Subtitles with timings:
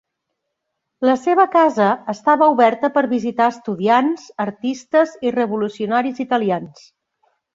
[1.07, 6.83] La seva casa estava oberta per visitar estudiants, artistes i revolucionaris italians.